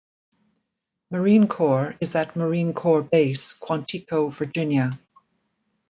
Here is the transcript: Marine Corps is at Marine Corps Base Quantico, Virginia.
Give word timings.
Marine 1.11 1.47
Corps 1.47 1.93
is 2.01 2.15
at 2.15 2.35
Marine 2.35 2.73
Corps 2.73 3.03
Base 3.03 3.53
Quantico, 3.55 4.33
Virginia. 4.33 4.97